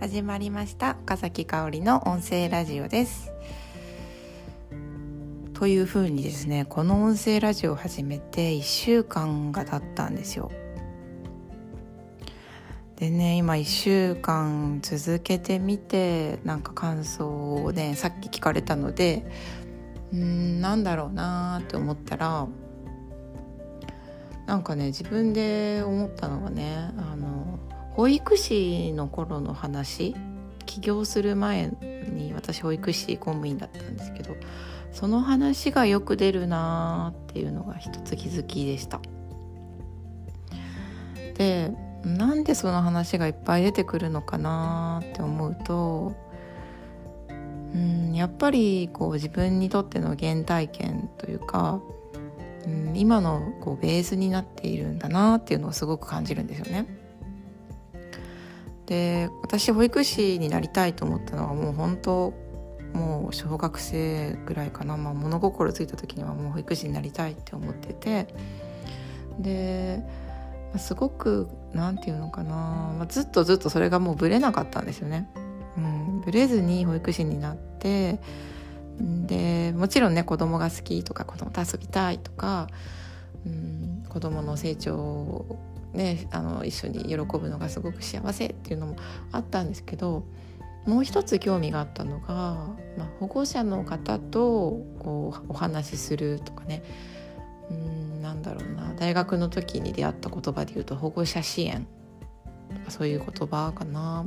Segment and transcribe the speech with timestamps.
[0.00, 0.96] 始まりました。
[1.02, 3.32] 岡崎香織の音声ラジオです。
[5.54, 10.52] というふうにですねこの音声ラジオを始めて1週間が経ったんですよ。
[12.94, 19.28] でね今1週間続けてみてなんか感想をねさっき聞かれたので
[20.12, 22.46] うんなんだろうなって思ったら
[24.46, 27.37] なんかね自分で思ったのはねあの
[27.98, 30.14] 保育士の頃の話
[30.66, 31.72] 起業する前
[32.12, 34.36] に私保育士公務員だったんですけど
[34.92, 39.00] その話がよく出るなっていうのが一つ気づきでした。
[41.34, 41.72] で
[42.04, 46.14] なんでその話がいっぱい出てくるのかなって思うと
[47.28, 51.80] うんやっぱりこう自分にとっての原体験というか
[52.64, 56.97] ん今のこうベースになっているんだなっていうのをすごく感じるんですよね。
[58.88, 62.32] で私保育士になりたいと思ったのはもう本当
[62.94, 68.34] もう小学生ぐらいかな、まあ、物心ついた時にはもう保育士になりたいって思ってて。
[69.38, 70.02] で
[70.76, 72.54] すごく何て言うのかな、
[72.98, 75.30] まあ、ずっとずっとそれがもうぶれなかったんですよね。
[75.76, 78.18] うん、ぶれずに保育士になって。
[78.98, 82.66] でもちろんね子供が好きとか子供と遊びたいとか、
[83.46, 85.46] うん、子供の成長
[85.98, 88.96] ね、あの一緒に喜ぶのがすごく幸せっていうのも
[89.32, 90.22] あったんですけど
[90.86, 96.82] もう一つ興味があったのが、まあ、保護者の方とこうお話しするとかね。
[97.70, 98.94] うんなんだろうな。
[98.94, 101.86] 大学の時に出会った言葉で言うと保護者支援。
[102.74, 104.26] とかそういう言葉かな。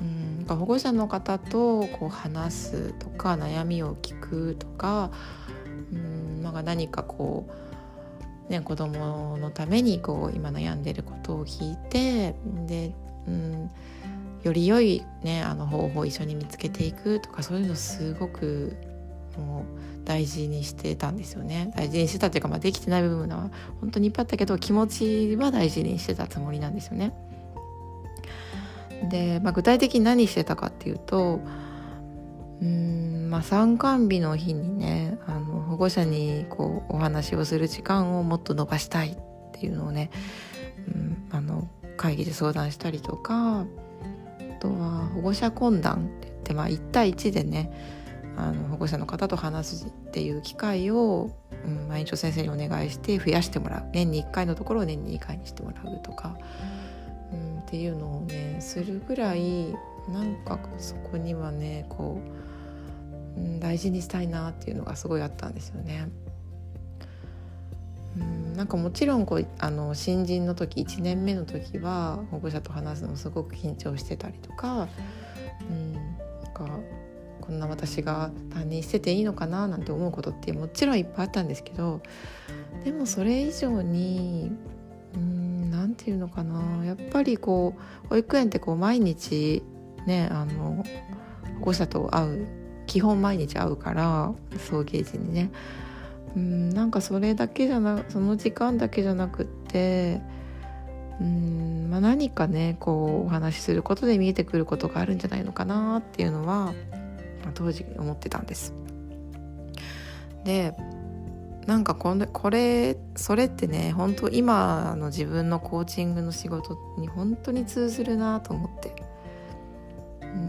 [0.00, 5.10] うん保護者の方とこう話すとか悩みを聞くとか
[5.92, 7.73] うん、まあ、何かこう
[8.48, 12.34] ね、子供のためにこう今悩んでることを聞いて
[12.66, 12.92] で、
[13.26, 13.70] うん、
[14.42, 18.76] より良い、ね、あの方法を一緒に見つけていくとかそういうのすごく
[19.38, 27.14] もう大事にしてたんですよね大事にしてたっていうか、まあ、できてない部分は本当にいっぱいあったけど気持ちは大事にしてたつもりなんですよね。
[29.10, 31.40] で、まあ、具体的に何してたかっていうと
[32.62, 39.16] うんまあ参観日の日にねあの保護者にこうお話をする時間をもっと伸ばしたいっ
[39.52, 40.08] ていうのをね、
[40.86, 43.64] うん、あの会議で相談したりとかあ
[44.60, 47.72] とは保護者懇談って言って、まあ、1対1でね
[48.36, 51.32] あの保護者の方と話すっていう機会を、
[51.66, 53.90] うん、毎日先生にお願いして増やしてもらう。
[53.92, 56.38] 年に1回のところを年に2回にしてもらうとか、
[57.32, 59.74] うん、っていうのをねするぐらい
[60.08, 62.53] なんかそこにはねこう
[63.36, 66.08] うん、大事にしたいなっていうのがすごいあったんですよね。
[68.16, 74.88] うん、なんかもちろんこうあの新人の時1年目の時は保護者と話すのすごく緊張してたりとか,、
[75.68, 76.78] うん、なんか
[77.40, 82.02] こんな私が担任してていいのかななんて思うことってもちろんいっぱいあったんですけど
[82.84, 84.52] でもそれ以上に
[85.84, 87.74] 何て言うのかなやっぱりこ
[88.04, 89.62] う保育園ってこう毎日
[90.06, 90.84] ねあの
[91.58, 92.46] 保護者と会う
[92.86, 95.50] 基本毎日会うから送迎時にね
[96.36, 100.20] うんなんかそれだけじゃなその時間だけじゃなくって
[101.20, 106.72] うん、まあ、何かねこうお話しすることで見えてくることがあるんじゃないのかなっていうのは、ま
[107.48, 108.74] あ、当時思ってたんです。
[110.44, 110.74] で
[111.66, 118.94] なんかこれこれそれってね本当今の自分のコーチングの仕事に本当に通ずるなと思って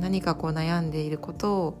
[0.00, 1.78] 何かこう悩んでいることを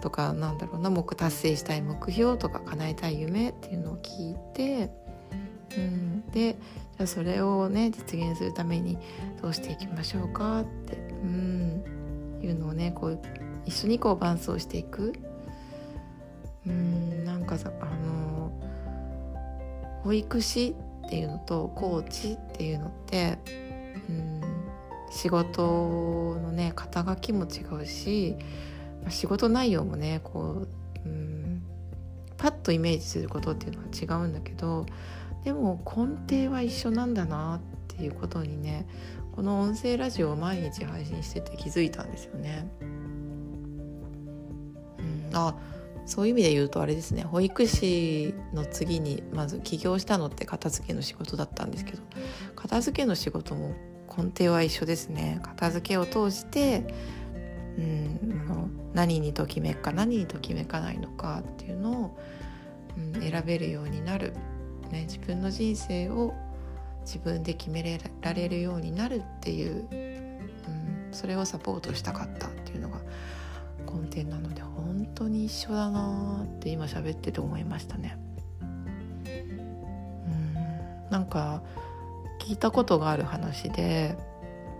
[0.00, 4.90] とかなんだろうな目達成したい目標とか叶えたい夢っていうのを聞いて、
[5.76, 8.98] うん、でじゃあそれをね実現するために
[9.42, 11.82] どうしていきましょうかって、うん、
[12.42, 13.20] いうのをねこう
[13.66, 15.14] 一緒にこう伴走していく。
[16.66, 18.52] うん、なんかさあの
[20.04, 20.76] 保育士
[21.06, 23.38] っていうのとコーチっていうのって、
[24.08, 24.42] うん、
[25.10, 28.36] 仕事のね肩書きも違うし
[29.10, 30.66] 仕事内容もねこ
[31.04, 31.62] う、うん、
[32.36, 34.86] パッとイメージすることっていうのは違うんだけど
[35.44, 36.16] でも根
[36.46, 38.86] 底は一緒なんだなっていうことにね
[39.32, 42.68] この音声ラジオを毎日配信してて気づいたんですよね。
[42.80, 42.84] う
[45.02, 45.54] ん、あ
[46.08, 52.02] そういう意味で言うとあれですね保育士の次にまず起業したのって片付けの仕事だったんですけど
[52.56, 53.76] 片付けの仕事も
[54.16, 56.94] 根底は一緒ですね片付けを通して
[57.78, 62.18] うん、の何にときめくか何にときめかないのかっていうのを、
[62.96, 64.34] うん、選べるようになる、
[64.90, 66.34] ね、自分の人生を
[67.02, 72.98] 自分で決められるようになるっていう、うん、それをサポートしたかったっていうのが
[73.86, 78.18] 根底なので本当に一緒だなって今喋ってて思いましたね。
[78.60, 80.54] うん
[81.10, 81.62] なんか
[82.40, 84.16] 聞いたことがある話で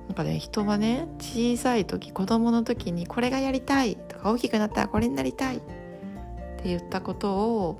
[0.09, 7.79] なんかね人はね小さい時子供の時にこれがやりたいとか大きくなったらこれになりたいって言ったことを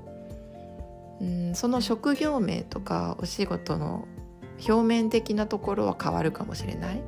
[1.19, 4.07] うんその職業名とかお仕事の
[4.67, 7.01] 表面的なところは変わるかもしれない。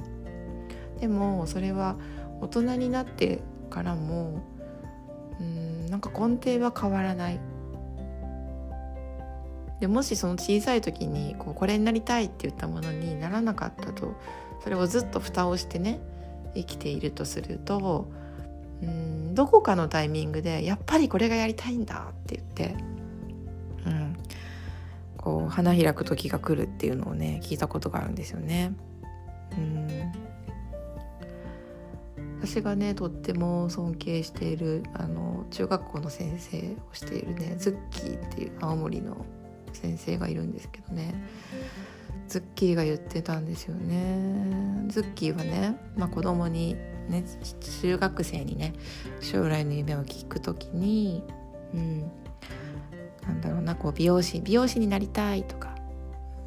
[0.99, 1.97] でもそれは
[2.41, 4.41] 大人になってからも
[5.39, 7.39] うんなんか根底は変わらない。
[9.79, 14.15] でもしその小さい時にこうこれになりたいって言ったものにならなかったと
[14.63, 15.99] それをずっと蓋をしてね
[16.53, 18.07] 生きているとすると
[18.81, 22.75] うんどこかのタイミングでやっぱりこれがやりたいんだって言って、
[23.85, 24.17] うん、
[25.17, 28.73] こう花開く時が来るっていうのをね聞いたことがあるんですよね。
[29.57, 30.31] うん
[32.41, 36.57] 私がねとっても尊敬しているあの中学校の先生
[36.91, 39.25] をしているねズッキーっていう青森の
[39.73, 41.13] 先生がいるんですけどね
[42.31, 44.85] ズッキーが言ってたんですよね。
[44.87, 46.75] ズッキーはね、まあ、子供に
[47.09, 47.25] ね
[47.81, 48.71] 中学生にね
[49.19, 51.23] 将来の夢を聞くときに、
[51.73, 52.11] うん、
[53.23, 55.75] なんだろうなこう美容師美容師になりたいとか、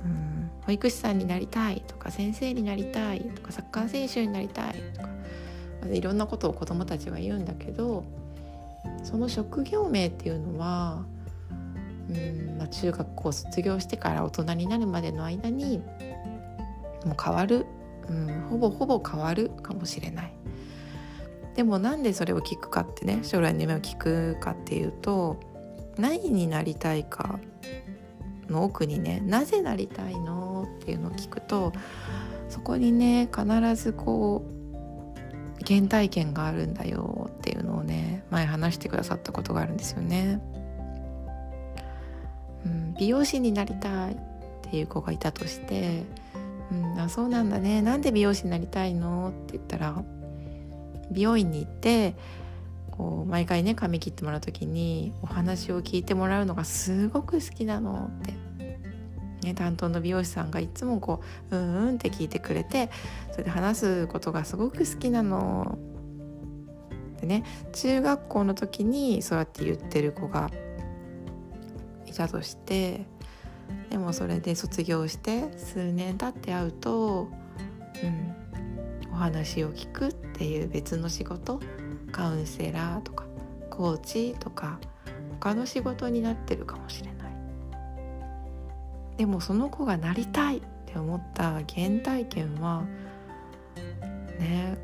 [0.02, 5.08] うん、保育士さんになりたいとか先生になりたいとかサッカー選手になりたいとか
[5.92, 8.04] いろんなことを子どもたちは言うんだけど
[9.02, 11.04] その職業名っていうのは
[12.10, 15.78] うんまあ、中学校卒業してから大人になるまでの間に
[17.04, 17.66] もう変わる、
[18.08, 20.32] うん、ほぼほぼ変わるかもしれない。
[21.54, 25.38] でもなんでそれを聞くかってね将来の夢を聞くかっていうと
[25.96, 27.38] 何になりたいか
[28.48, 31.72] の奥にねなぜなりたいのっていうのを聞くと
[32.48, 33.46] そこにね必
[33.76, 40.40] ずこう原体験があるんだよっていうのをね前話してくださったことがあるんですよね。
[42.98, 44.16] 美容師になりたいっ
[44.62, 46.04] ていう子がいたとして
[46.72, 50.02] 「うん、あそうなんだねなんで美容師になりたいの?」って言ったら
[51.10, 52.14] 美容院に行って
[52.90, 58.44] こう毎回ね髪切ってもらう時にお話を聞いてもらうのがすごく好きなのって。
[59.44, 61.20] ね、担当の美容師さんがいつもこ
[61.50, 62.88] う「うんうん」って聞いてくれて
[63.30, 65.78] それで話すことがすごく好きなの。
[67.20, 70.50] でね中学校の時にそうやって言ってる子が
[72.14, 73.06] たとして
[73.90, 77.28] でもそれで卒業して数年経って会うと、
[78.02, 81.60] うん、お話を聞くっていう別の仕事
[82.12, 83.24] カウンセラーとか
[83.70, 84.78] コーチとか
[85.40, 87.14] 他の仕事になってるかもしれない。
[89.16, 92.84] でもその子がなりたいって思った原体験は
[94.38, 94.76] ね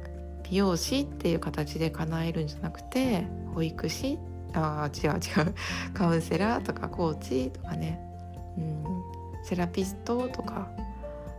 [0.48, 4.18] 美容師っていう形で叶えるんじゃなくて保育士
[4.54, 5.54] あ違う違う。
[5.94, 8.00] カウンセラーとかコーチとかね、
[8.56, 8.84] うん、
[9.44, 10.68] セラピストとか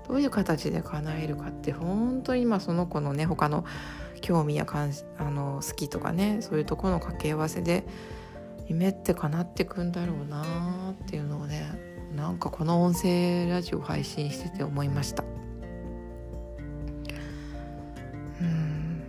[0.08, 3.66] どういう形で叶えるかって本当に今その子のね他の
[4.22, 7.86] 興味や関あの好きとかねそういうとこの掛け合わせで
[8.68, 15.24] 夢って叶ってくんだろうなっていうのをねなんかこの音声ラジオ配信してて思いました。
[18.42, 19.04] うん。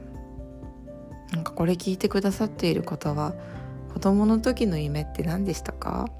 [1.32, 3.34] なんかこれ聞いてくださっている方は
[4.02, 6.10] 供の時の夢って何でしたか？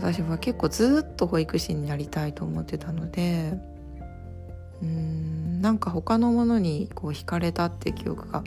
[0.00, 3.52] 私は結構ずっと保育士になりたいと思ってたので
[4.80, 8.44] うんなんか他のものにこう惹かれたって記憶が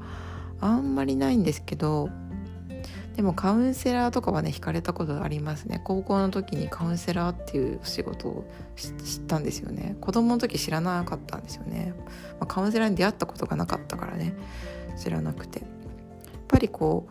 [0.62, 2.10] あんまりないんですけど
[3.22, 5.80] でもカウンセラーとかはね惹かれたことありますね。
[5.84, 9.96] 高校の時にカウンセラーっていう仕事を知ったんですよね。
[10.01, 11.94] 子供の時知らなかったんですよね、
[12.40, 14.34] まあ、カウンセラーに出会ったことがなかったからね。
[14.98, 15.60] 知らなくて。
[15.60, 15.68] やっ
[16.48, 17.08] ぱりこ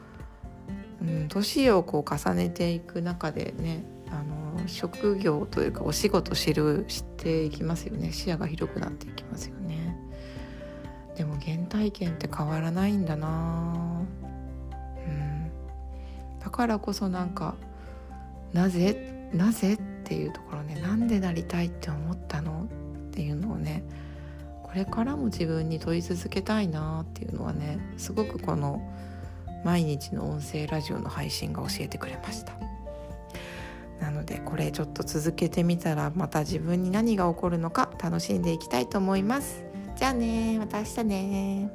[1.01, 4.15] う、うん、年をこう重ねていく中でねあ
[4.59, 8.11] の職業というかお仕事知る知っていきますよね。
[8.11, 9.97] 視野が広くなっていきますよね。
[11.17, 13.90] でも原体験って変わらないんだな
[16.41, 17.55] だからこそなんか
[18.53, 22.69] なぜなぜっていうところねなんでなりたいって思ったの
[23.11, 23.85] っていうのをね
[24.63, 28.81] これからも自分に問い続けたいなっていうのはねすごくこの
[29.65, 32.53] 毎日の音声ラジオの配信が教えてくれました。
[34.01, 39.63] なのでこれちょっと続けてみたらまた自分に何が起こるのか楽しんでいきたいと思います。
[39.97, 41.71] じゃあねまた明日ね